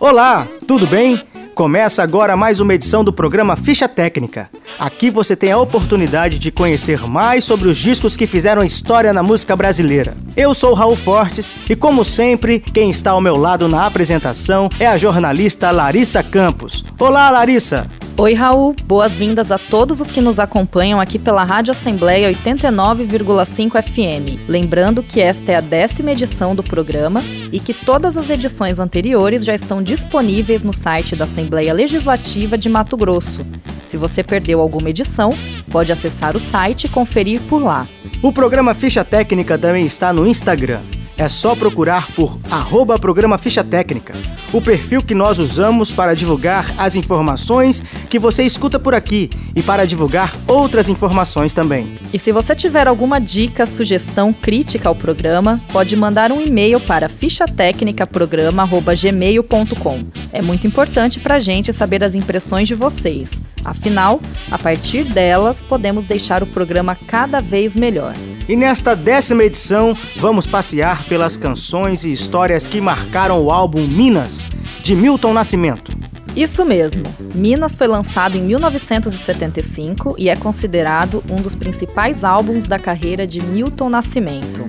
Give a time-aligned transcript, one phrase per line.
[0.00, 1.20] Olá, tudo bem?
[1.58, 4.48] Começa agora mais uma edição do programa Ficha Técnica.
[4.78, 9.24] Aqui você tem a oportunidade de conhecer mais sobre os discos que fizeram história na
[9.24, 10.16] música brasileira.
[10.36, 14.86] Eu sou Raul Fortes e, como sempre, quem está ao meu lado na apresentação é
[14.86, 16.84] a jornalista Larissa Campos.
[16.96, 17.90] Olá, Larissa!
[18.20, 18.74] Oi, Raul.
[18.84, 24.48] Boas-vindas a todos os que nos acompanham aqui pela Rádio Assembleia 89,5 FM.
[24.48, 27.22] Lembrando que esta é a décima edição do programa
[27.52, 32.68] e que todas as edições anteriores já estão disponíveis no site da Assembleia Legislativa de
[32.68, 33.44] Mato Grosso.
[33.86, 35.30] Se você perdeu alguma edição,
[35.70, 37.86] pode acessar o site e conferir por lá.
[38.22, 40.82] O programa Ficha Técnica também está no Instagram.
[41.18, 44.14] É só procurar por arroba programa Ficha Técnica,
[44.52, 49.60] o perfil que nós usamos para divulgar as informações que você escuta por aqui e
[49.60, 51.98] para divulgar outras informações também.
[52.14, 57.08] E se você tiver alguma dica, sugestão, crítica ao programa, pode mandar um e-mail para
[57.08, 59.98] fichatecnicaprograma.gmail.com.
[60.32, 63.32] É muito importante para a gente saber as impressões de vocês.
[63.64, 64.20] Afinal,
[64.52, 68.14] a partir delas, podemos deixar o programa cada vez melhor.
[68.48, 74.48] E nesta décima edição, vamos passear pelas canções e histórias que marcaram o álbum Minas,
[74.82, 75.92] de Milton Nascimento.
[76.34, 77.02] Isso mesmo.
[77.34, 83.42] Minas foi lançado em 1975 e é considerado um dos principais álbuns da carreira de
[83.42, 84.64] Milton Nascimento.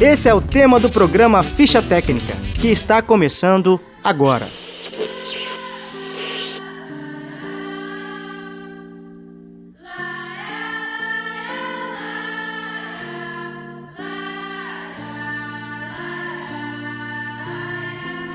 [0.00, 4.48] Esse é o tema do programa Ficha Técnica, que está começando agora.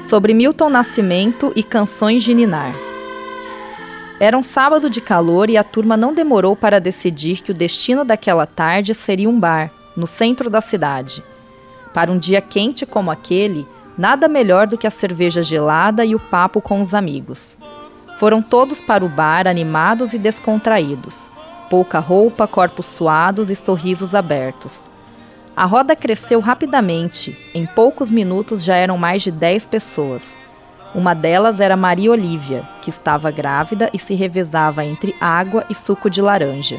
[0.05, 2.75] Sobre Milton Nascimento e canções de Ninar.
[4.19, 8.05] Era um sábado de calor e a turma não demorou para decidir que o destino
[8.05, 11.23] daquela tarde seria um bar, no centro da cidade.
[11.91, 16.19] Para um dia quente como aquele, nada melhor do que a cerveja gelada e o
[16.19, 17.57] papo com os amigos.
[18.19, 21.27] Foram todos para o bar animados e descontraídos.
[21.67, 24.83] Pouca roupa, corpos suados e sorrisos abertos.
[25.55, 27.37] A roda cresceu rapidamente.
[27.53, 30.35] Em poucos minutos já eram mais de 10 pessoas.
[30.93, 36.09] Uma delas era Maria Olívia, que estava grávida e se revezava entre água e suco
[36.09, 36.77] de laranja.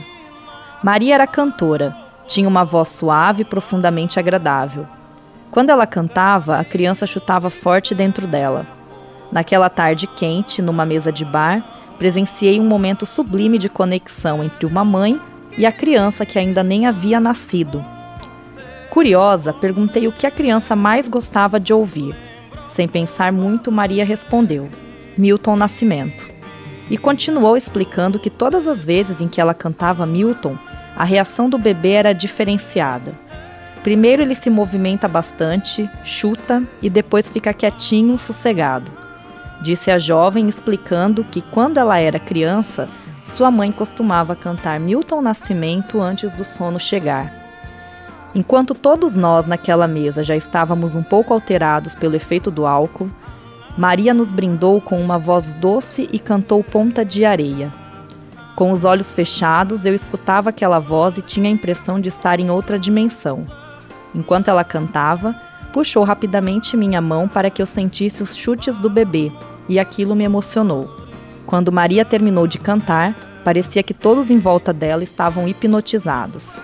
[0.84, 4.86] Maria era cantora, tinha uma voz suave e profundamente agradável.
[5.50, 8.66] Quando ela cantava, a criança chutava forte dentro dela.
[9.32, 11.64] Naquela tarde quente, numa mesa de bar,
[11.98, 15.18] presenciei um momento sublime de conexão entre uma mãe
[15.56, 17.95] e a criança que ainda nem havia nascido
[18.96, 22.16] Curiosa, perguntei o que a criança mais gostava de ouvir.
[22.72, 24.70] Sem pensar muito, Maria respondeu:
[25.18, 26.26] Milton Nascimento.
[26.88, 30.56] E continuou explicando que todas as vezes em que ela cantava Milton,
[30.96, 33.12] a reação do bebê era diferenciada.
[33.82, 38.90] Primeiro ele se movimenta bastante, chuta e depois fica quietinho, sossegado.
[39.60, 42.88] Disse a jovem explicando que quando ela era criança,
[43.22, 47.35] sua mãe costumava cantar Milton Nascimento antes do sono chegar.
[48.36, 53.08] Enquanto todos nós naquela mesa já estávamos um pouco alterados pelo efeito do álcool,
[53.78, 57.72] Maria nos brindou com uma voz doce e cantou Ponta de Areia.
[58.54, 62.50] Com os olhos fechados, eu escutava aquela voz e tinha a impressão de estar em
[62.50, 63.46] outra dimensão.
[64.14, 65.34] Enquanto ela cantava,
[65.72, 69.32] puxou rapidamente minha mão para que eu sentisse os chutes do bebê,
[69.66, 70.94] e aquilo me emocionou.
[71.46, 76.58] Quando Maria terminou de cantar, parecia que todos em volta dela estavam hipnotizados.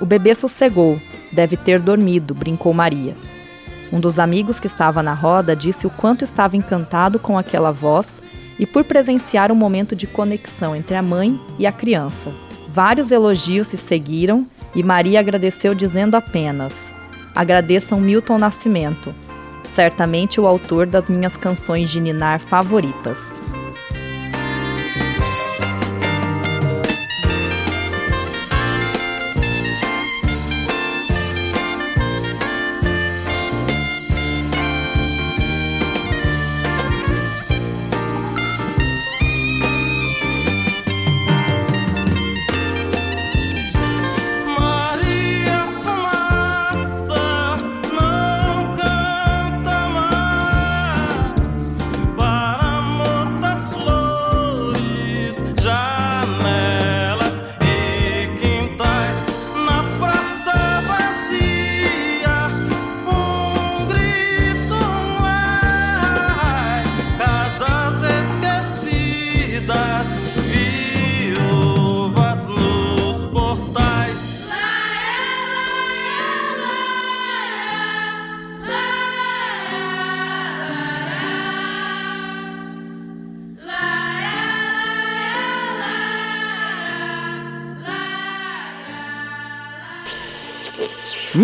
[0.00, 0.98] O bebê sossegou,
[1.32, 3.14] deve ter dormido, brincou Maria.
[3.92, 8.20] Um dos amigos que estava na roda disse o quanto estava encantado com aquela voz
[8.58, 12.32] e por presenciar um momento de conexão entre a mãe e a criança.
[12.68, 16.76] Vários elogios se seguiram e Maria agradeceu dizendo apenas:
[17.34, 19.14] Agradeçam Milton Nascimento,
[19.74, 23.18] certamente o autor das minhas canções de ninar favoritas.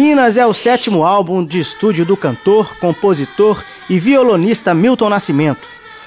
[0.07, 5.67] Minas é o sétimo álbum de estúdio do cantor, compositor e violonista Milton Nascimento.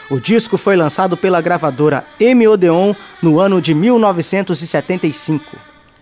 [0.09, 5.57] O disco foi lançado pela gravadora M Odeon no ano de 1975.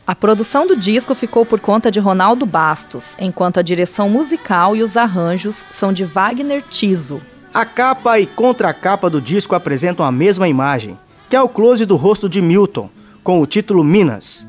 [0.05, 4.83] A produção do disco ficou por conta de Ronaldo Bastos, enquanto a direção musical e
[4.83, 7.19] os arranjos são de Wagner Tiso.
[7.51, 11.95] A capa e contracapa do disco apresentam a mesma imagem, que é o close do
[11.95, 12.91] rosto de Milton,
[13.23, 14.45] com o título Minas.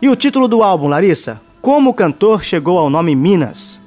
[0.00, 1.40] E o título do álbum, Larissa?
[1.62, 3.80] Como o cantor chegou ao nome Minas?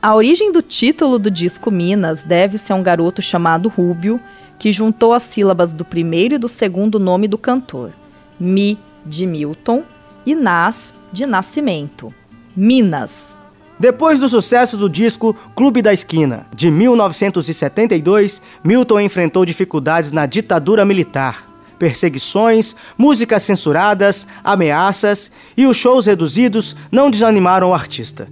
[0.00, 4.18] A origem do título do disco Minas deve-se a um garoto chamado Rúbio,
[4.58, 7.92] que juntou as sílabas do primeiro e do segundo nome do cantor,
[8.40, 9.84] Mi de Milton
[10.24, 12.14] e Nas de Nascimento.
[12.56, 13.36] Minas.
[13.78, 20.82] Depois do sucesso do disco Clube da Esquina, de 1972, Milton enfrentou dificuldades na ditadura
[20.82, 28.28] militar perseguições, músicas censuradas, ameaças e os shows reduzidos não desanimaram o artista.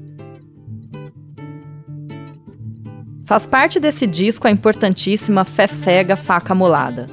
[3.24, 7.08] Faz parte desse disco a importantíssima Fé Cega, Faca Molada.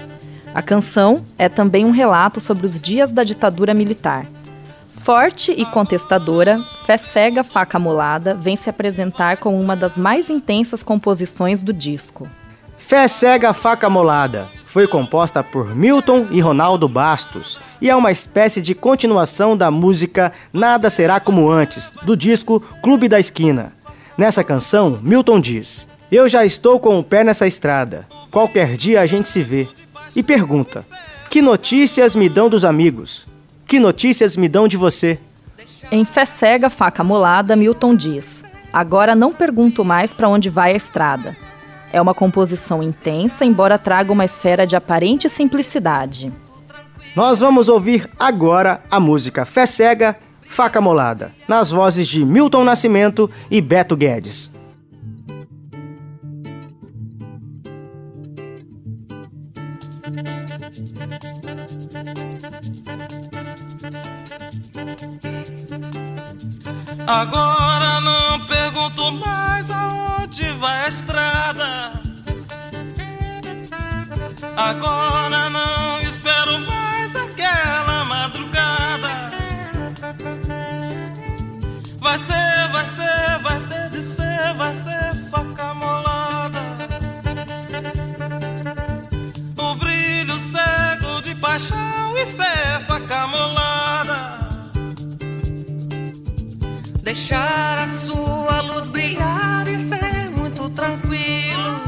[0.54, 4.26] A canção é também um relato sobre os dias da ditadura militar.
[5.04, 10.84] Forte e contestadora, Fé Cega, Faca Molada vem se apresentar como uma das mais intensas
[10.84, 12.28] composições do disco.
[12.76, 18.62] Fé Cega, Faca Molada foi composta por Milton e Ronaldo Bastos e é uma espécie
[18.62, 23.74] de continuação da música Nada Será Como Antes, do disco Clube da Esquina.
[24.18, 29.06] Nessa canção, Milton diz: Eu já estou com o pé nessa estrada, qualquer dia a
[29.06, 29.68] gente se vê.
[30.16, 30.86] E pergunta:
[31.30, 33.28] Que notícias me dão dos amigos?
[33.68, 35.20] Que notícias me dão de você?
[35.92, 38.42] Em Fé Cega, Faca Molada, Milton diz:
[38.72, 41.36] Agora não pergunto mais para onde vai a estrada.
[41.94, 46.32] É uma composição intensa, embora traga uma esfera de aparente simplicidade.
[47.16, 50.16] Nós vamos ouvir agora a música Fé Cega,
[50.48, 54.50] Faca Molada, nas vozes de Milton Nascimento e Beto Guedes.
[67.08, 70.01] Agora não pergunto mais aonde
[70.62, 71.92] vai a estrada.
[74.56, 79.10] Agora não espero mais aquela madrugada.
[81.98, 86.60] Vai ser, vai ser, vai ter de ser, vai ser faca molada.
[89.58, 94.38] O brilho cego de paixão e fé, faca molada.
[97.04, 100.11] Deixar a sua luz brilhar e ser
[100.72, 101.82] tranquilo.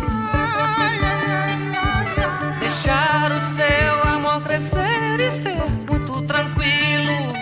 [2.59, 7.33] Deixar o seu amor crescer e ser muito tranquilo.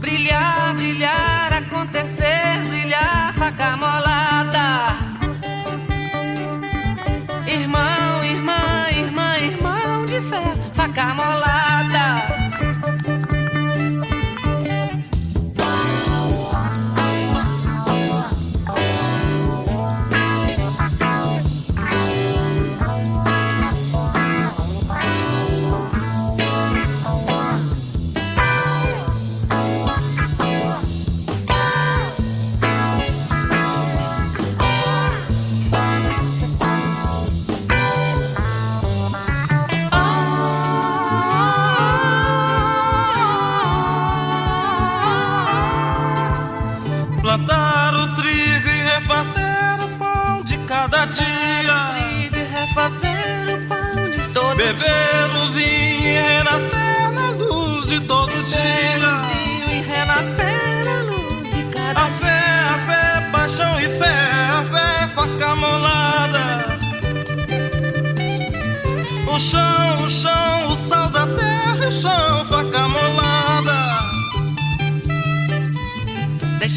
[0.00, 4.96] Brilhar, brilhar, acontecer, brilhar, faca molada.
[7.46, 10.42] Irmão, irmã, irmã, irmão de fé,
[10.74, 12.03] faca molada.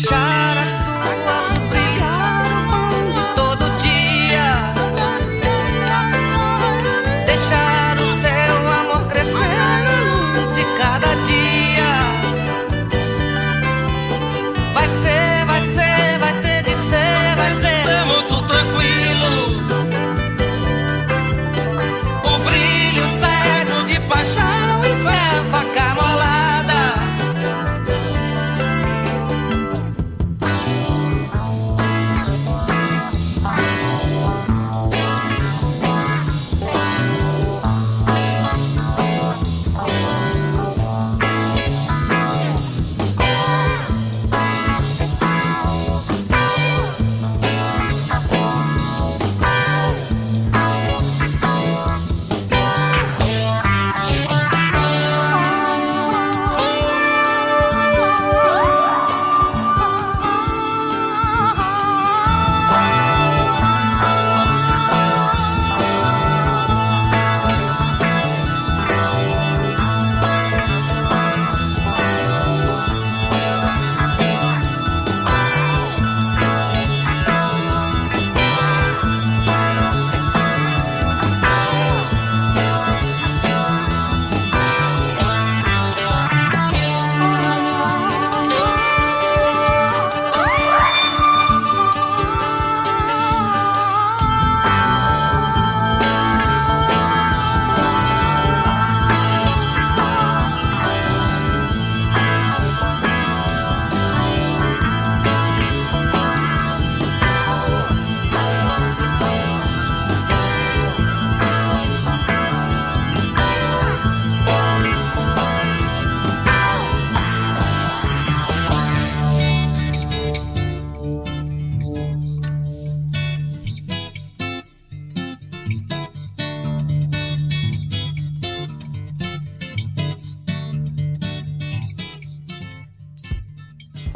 [0.08, 1.57] Deixar a sua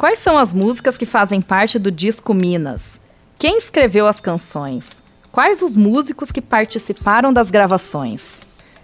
[0.02, 2.98] Quais são as músicas que fazem parte do disco Minas?
[3.38, 5.00] Quem escreveu as canções?
[5.30, 8.32] Quais os músicos que participaram das gravações?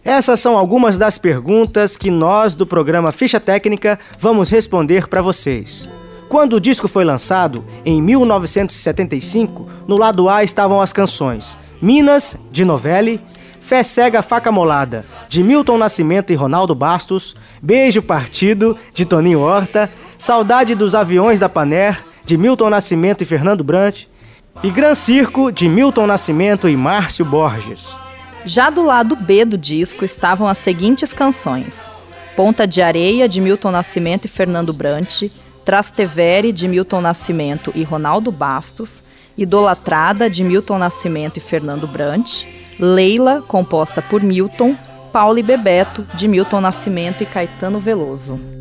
[0.05, 5.91] Essas são algumas das perguntas que nós do programa Ficha Técnica vamos responder para vocês.
[6.29, 12.65] Quando o disco foi lançado, em 1975, no lado A estavam as canções Minas, de
[12.65, 13.21] Novelli,
[13.61, 19.91] Fé Cega Faca Molada, de Milton Nascimento e Ronaldo Bastos, Beijo Partido, de Toninho Horta,
[20.19, 24.07] Saudade dos Aviões da Paner, de Milton Nascimento e Fernando Brant,
[24.65, 27.95] e Gran Circo, de Milton Nascimento e Márcio Borges.
[28.45, 31.81] Já do lado B do disco estavam as seguintes canções:
[32.35, 35.23] Ponta de Areia, de Milton Nascimento e Fernando Brant,
[35.65, 39.05] Trastevere, de Milton Nascimento e Ronaldo Bastos,
[39.37, 42.43] Idolatrada, de Milton Nascimento e Fernando Brant,
[42.77, 44.77] Leila, composta por Milton,
[45.13, 48.59] Paulo e Bebeto, de Milton Nascimento e Caetano Veloso.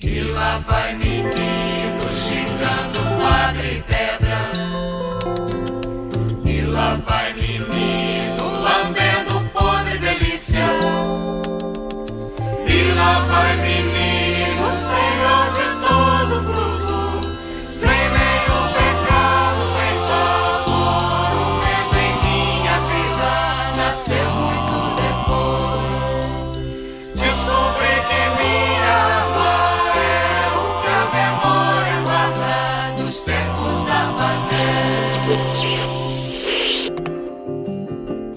[0.00, 4.52] E lá vai menino xingando padre e pedra.
[6.44, 10.66] E lá vai menino lambendo podre delícia.
[12.66, 13.87] E lá vai menino,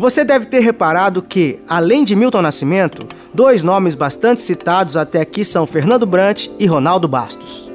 [0.02, 5.46] Você deve ter reparado que, além de Milton Nascimento, dois nomes bastante citados até aqui
[5.46, 7.72] são Fernando Brant e Ronaldo Bastos.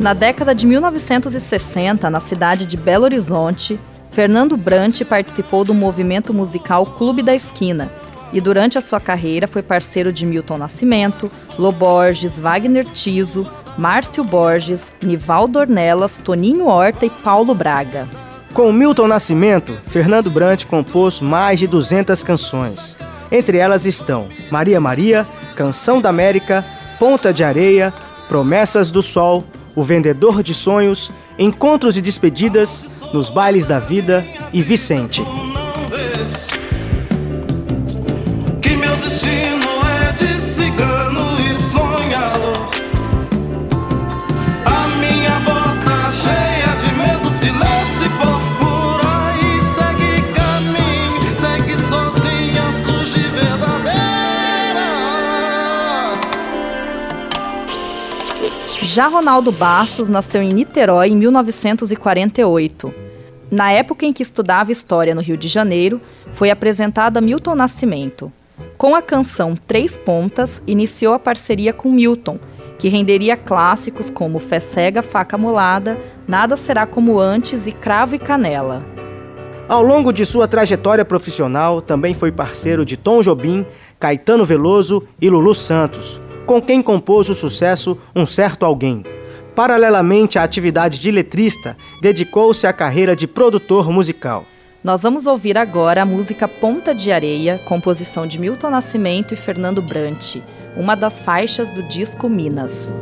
[0.00, 3.76] Na década de 1960, na cidade de Belo Horizonte,
[4.12, 7.90] Fernando Brant participou do movimento musical Clube da Esquina
[8.32, 11.28] e durante a sua carreira foi parceiro de Milton Nascimento,
[11.58, 13.44] Loborges, Wagner Tiso,
[13.76, 18.08] Márcio Borges, Nivaldo Ornelas, Toninho Horta e Paulo Braga.
[18.54, 22.96] Com Milton Nascimento, Fernando Brant compôs mais de 200 canções.
[23.32, 26.64] Entre elas estão Maria Maria, Canção da América,
[26.96, 27.92] Ponta de Areia,
[28.28, 29.42] Promessas do Sol,
[29.74, 35.20] O Vendedor de Sonhos, Encontros e Despedidas, Nos Bailes da Vida e Vicente.
[58.94, 62.94] Já Ronaldo Bastos nasceu em Niterói em 1948.
[63.50, 66.00] Na época em que estudava História no Rio de Janeiro,
[66.34, 68.32] foi apresentado a Milton Nascimento.
[68.78, 72.38] Com a canção Três Pontas, iniciou a parceria com Milton,
[72.78, 75.98] que renderia clássicos como Fé Cega, Faca Molada,
[76.28, 78.80] Nada Será Como Antes e Cravo e Canela.
[79.68, 83.66] Ao longo de sua trajetória profissional, também foi parceiro de Tom Jobim,
[83.98, 89.04] Caetano Veloso e Lulu Santos, com quem compôs o sucesso Um Certo Alguém.
[89.54, 94.44] Paralelamente à atividade de letrista, dedicou-se à carreira de produtor musical.
[94.82, 99.80] Nós vamos ouvir agora a música Ponta de Areia, composição de Milton Nascimento e Fernando
[99.80, 100.36] Brant,
[100.76, 102.92] uma das faixas do disco Minas.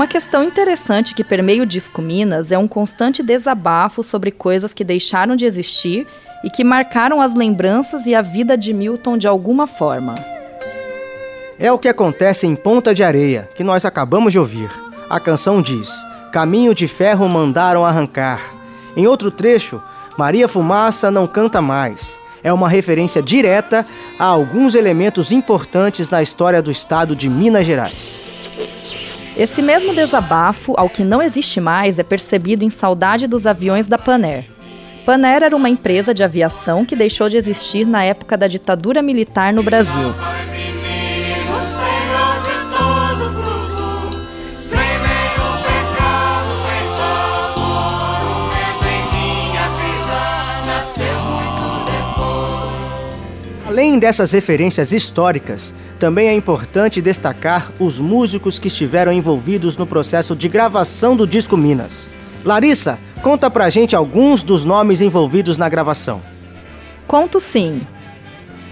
[0.00, 4.82] Uma questão interessante que permeia o disco Minas é um constante desabafo sobre coisas que
[4.82, 6.06] deixaram de existir
[6.42, 10.14] e que marcaram as lembranças e a vida de Milton de alguma forma.
[11.58, 14.70] É o que acontece em Ponta de Areia, que nós acabamos de ouvir.
[15.10, 18.40] A canção diz: Caminho de ferro mandaram arrancar.
[18.96, 19.82] Em outro trecho,
[20.16, 22.18] Maria Fumaça não canta mais.
[22.42, 23.84] É uma referência direta
[24.18, 28.29] a alguns elementos importantes na história do estado de Minas Gerais.
[29.36, 33.96] Esse mesmo desabafo, ao que não existe mais, é percebido em Saudade dos Aviões da
[33.96, 34.46] Paner.
[35.06, 39.52] Paner era uma empresa de aviação que deixou de existir na época da ditadura militar
[39.52, 40.14] no Brasil.
[53.66, 60.34] Além dessas referências históricas, também é importante destacar os músicos que estiveram envolvidos no processo
[60.34, 62.08] de gravação do disco Minas.
[62.42, 66.22] Larissa, conta pra gente alguns dos nomes envolvidos na gravação.
[67.06, 67.82] Conto sim.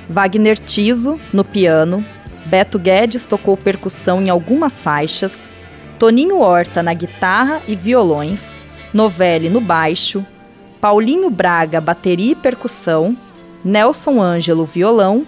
[0.09, 2.03] Wagner Tiso, no piano.
[2.47, 5.47] Beto Guedes tocou percussão em algumas faixas.
[5.99, 8.47] Toninho Horta na guitarra e violões.
[8.95, 10.25] Novelli no baixo.
[10.81, 13.15] Paulinho Braga, bateria e percussão.
[13.63, 15.27] Nelson Ângelo, violão.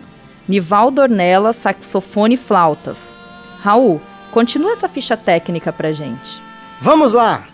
[0.50, 3.14] Nivaldo Ornella, saxofone e flautas.
[3.60, 4.00] Raul,
[4.32, 6.42] continua essa ficha técnica pra gente.
[6.80, 7.44] Vamos lá!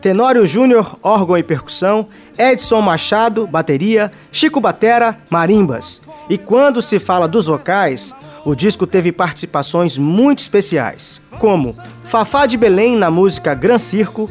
[0.00, 2.08] Tenório Júnior, órgão e percussão,
[2.38, 6.00] Edson Machado, bateria, Chico Batera, marimbas.
[6.30, 8.14] E quando se fala dos vocais,
[8.46, 14.30] o disco teve participações muito especiais, como Fafá de Belém na música Gran Circo,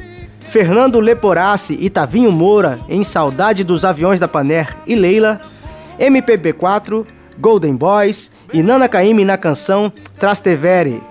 [0.49, 5.39] Fernando Leporassi e Tavinho Moura em Saudade dos Aviões da Paner e Leila,
[5.99, 7.05] MPB4,
[7.39, 11.01] Golden Boys e Nana Caymmi na canção Trastevere,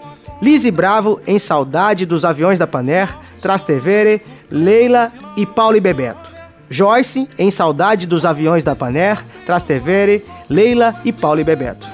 [0.41, 6.35] Lizzy Bravo em Saudade dos Aviões da Paner, Trastevere, Leila e Paulo e Bebeto.
[6.69, 11.87] Joyce em Saudade dos Aviões da Paner, Trastevere, Leila e Paulo e Bebeto.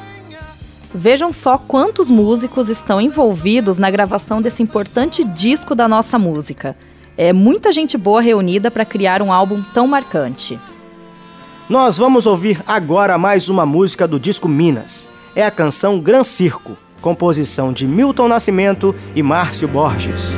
[0.95, 6.77] Vejam só quantos músicos estão envolvidos na gravação desse importante disco da nossa música.
[7.17, 10.59] É muita gente boa reunida para criar um álbum tão marcante.
[11.73, 15.09] Nós vamos ouvir agora mais uma música do disco Minas.
[15.35, 20.35] É a canção Gran Circo, composição de Milton Nascimento e Márcio Borges.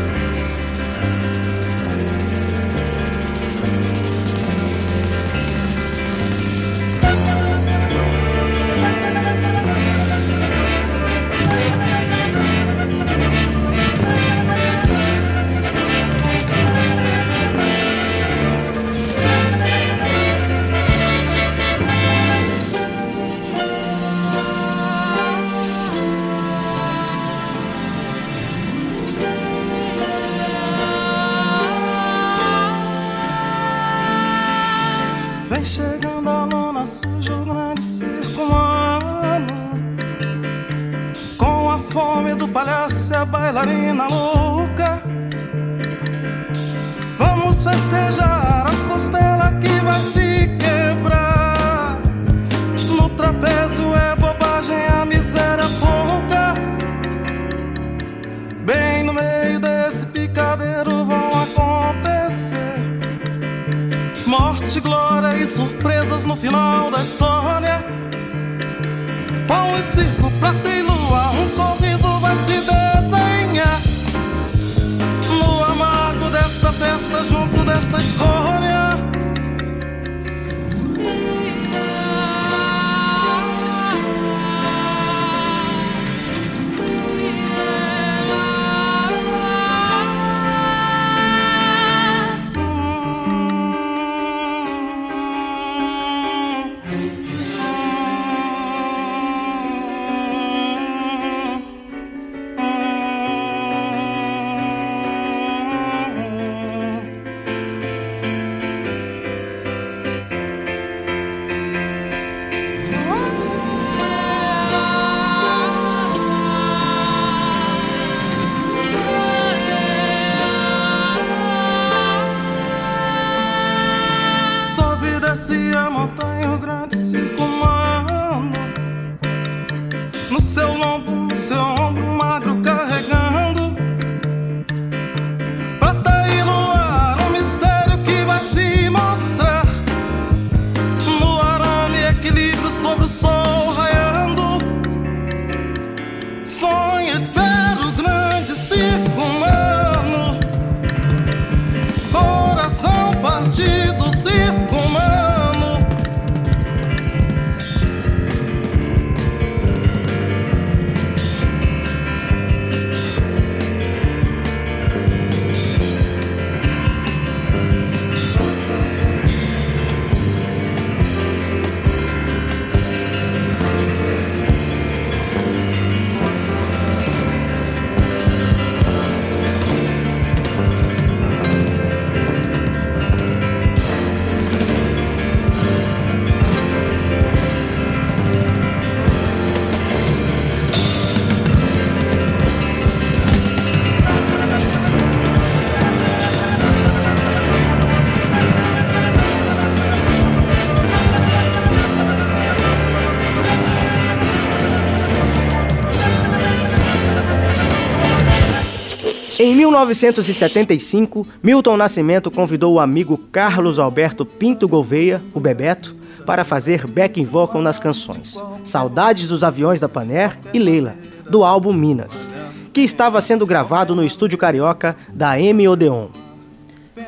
[209.75, 217.27] 1975, Milton Nascimento convidou o amigo Carlos Alberto Pinto Gouveia, o Bebeto, para fazer backing
[217.27, 220.95] vocal nas canções Saudades dos Aviões da Paner e Leila,
[221.29, 222.31] do álbum Minas,
[222.73, 226.07] que estava sendo gravado no estúdio carioca da M Odeon.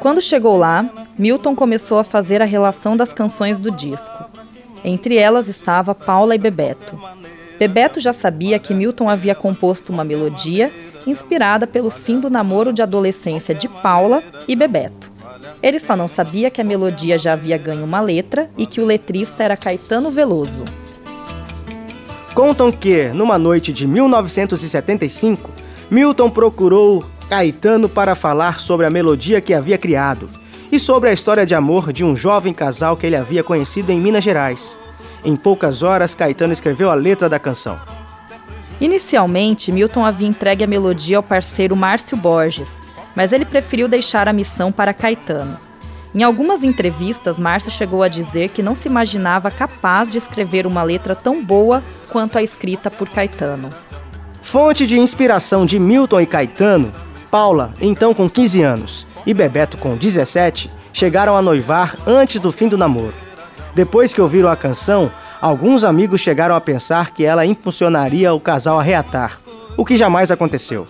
[0.00, 4.24] Quando chegou lá, Milton começou a fazer a relação das canções do disco.
[4.84, 6.98] Entre elas estava Paula e Bebeto.
[7.60, 10.70] Bebeto já sabia que Milton havia composto uma melodia
[11.06, 15.10] inspirada pelo fim do namoro de adolescência de Paula e Bebeto.
[15.62, 18.84] Ele só não sabia que a melodia já havia ganho uma letra e que o
[18.84, 20.64] letrista era Caetano Veloso.
[22.34, 25.50] Contam que, numa noite de 1975,
[25.90, 30.28] Milton procurou Caetano para falar sobre a melodia que havia criado
[30.70, 34.00] e sobre a história de amor de um jovem casal que ele havia conhecido em
[34.00, 34.76] Minas Gerais.
[35.24, 37.78] Em poucas horas, Caetano escreveu a letra da canção.
[38.80, 42.68] Inicialmente, Milton havia entregue a melodia ao parceiro Márcio Borges,
[43.14, 45.58] mas ele preferiu deixar a missão para Caetano.
[46.14, 50.82] Em algumas entrevistas, Márcio chegou a dizer que não se imaginava capaz de escrever uma
[50.82, 53.70] letra tão boa quanto a escrita por Caetano.
[54.42, 56.92] Fonte de inspiração de Milton e Caetano,
[57.30, 62.68] Paula, então com 15 anos, e Bebeto com 17, chegaram a noivar antes do fim
[62.68, 63.12] do namoro.
[63.74, 65.10] Depois que ouviram a canção,
[65.40, 69.38] alguns amigos chegaram a pensar que ela impulsionaria o casal a reatar,
[69.76, 70.86] o que jamais aconteceu.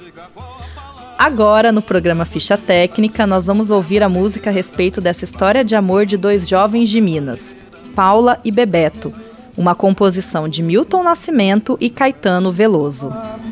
[1.18, 5.74] Agora, no programa Ficha Técnica, nós vamos ouvir a música a respeito dessa história de
[5.74, 7.54] amor de dois jovens de Minas,
[7.94, 9.12] Paula e Bebeto,
[9.56, 13.10] uma composição de Milton Nascimento e Caetano Veloso.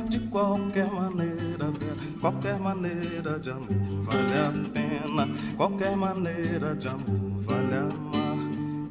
[0.08, 1.72] De qualquer maneira,
[2.20, 5.28] qualquer maneira de amor vale a pena.
[5.56, 7.94] Qualquer maneira de amor vale amar.
[7.94, 8.03] Pena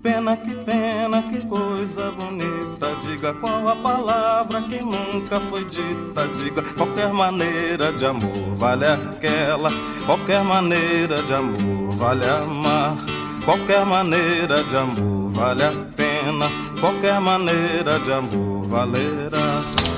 [0.03, 2.93] que pena, que coisa bonita.
[3.03, 6.27] Diga qual a palavra que nunca foi dita.
[6.35, 9.69] Diga qualquer maneira de amor vale aquela.
[10.05, 12.97] Qualquer maneira de amor vale amar.
[13.45, 16.49] Qualquer maneira de amor vale a pena.
[16.79, 19.92] Qualquer maneira de amor valerá.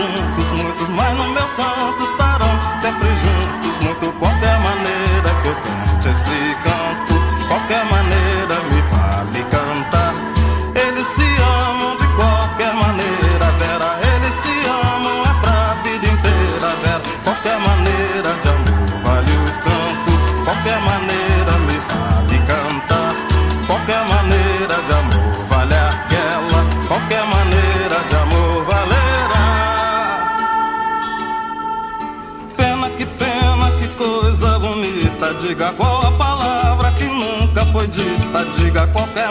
[0.00, 3.84] Assuntos, muitos, mas no meu canto estarão sempre juntos.
[3.84, 6.79] Muito qualquer maneira que eu cante esse canto,
[35.60, 38.46] Diga qual a palavra que nunca foi dita.
[38.56, 39.29] Diga qualquer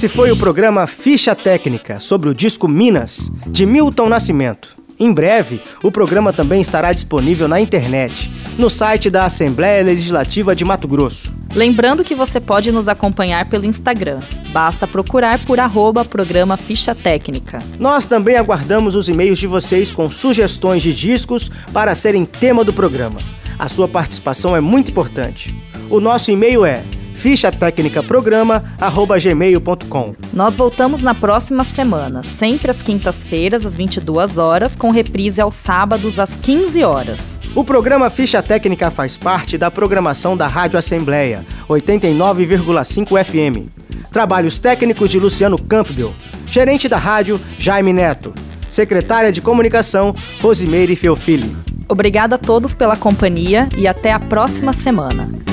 [0.00, 4.74] Esse foi o programa Ficha Técnica sobre o disco Minas, de Milton Nascimento.
[4.98, 10.64] Em breve, o programa também estará disponível na internet, no site da Assembleia Legislativa de
[10.64, 11.34] Mato Grosso.
[11.54, 14.22] Lembrando que você pode nos acompanhar pelo Instagram.
[14.54, 17.58] Basta procurar por arroba programa Ficha Técnica.
[17.78, 22.72] Nós também aguardamos os e-mails de vocês com sugestões de discos para serem tema do
[22.72, 23.20] programa.
[23.58, 25.54] A sua participação é muito importante.
[25.90, 26.82] O nosso e-mail é
[27.20, 30.14] fichatecnicaprograma@gmail.com.
[30.32, 36.18] Nós voltamos na próxima semana, sempre às quintas-feiras, às 22 horas, com reprise aos sábados,
[36.18, 37.38] às 15 horas.
[37.54, 43.68] O programa Ficha Técnica faz parte da programação da Rádio Assembleia, 89,5 FM.
[44.10, 46.14] Trabalhos técnicos de Luciano Campbell.
[46.46, 48.32] Gerente da rádio, Jaime Neto.
[48.68, 51.54] Secretária de Comunicação, Rosimeire Feofili.
[51.88, 55.49] Obrigada a todos pela companhia e até a próxima semana.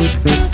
[0.00, 0.49] Thank you.